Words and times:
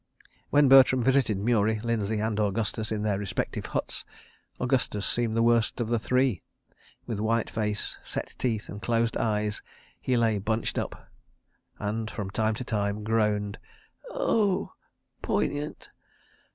When 0.49 0.67
Bertram 0.67 1.03
visited 1.03 1.37
Murie, 1.37 1.79
Lindsay 1.81 2.17
and 2.17 2.39
Augustus 2.39 2.91
in 2.91 3.03
their 3.03 3.19
respective 3.19 3.67
huts, 3.67 4.03
Augustus 4.59 5.05
seemed 5.05 5.35
the 5.35 5.43
worst 5.43 5.79
of 5.79 5.89
the 5.89 5.99
three. 5.99 6.41
With 7.05 7.19
white 7.19 7.51
face, 7.51 7.99
set 8.03 8.33
teeth, 8.39 8.67
and 8.67 8.81
closed 8.81 9.15
eyes, 9.15 9.61
he 10.01 10.17
lay 10.17 10.39
bunched 10.39 10.79
up, 10.79 11.07
and, 11.77 12.09
from 12.09 12.31
time 12.31 12.55
to 12.55 12.63
time, 12.63 13.03
groaned, 13.03 13.59
"Oh, 14.09 14.73
poignant! 15.21 15.91